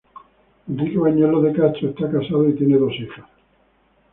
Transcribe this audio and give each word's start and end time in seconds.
Enrique 0.67 0.97
Bañuelos 0.97 1.43
de 1.43 1.53
Castro 1.53 1.89
está 1.89 2.09
casado 2.11 2.49
y 2.49 2.55
tiene 2.55 2.75
dos 2.75 2.91
hijas. 2.95 3.23